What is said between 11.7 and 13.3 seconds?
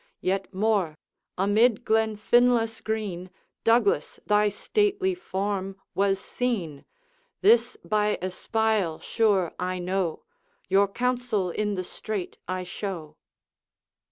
the streight I show.'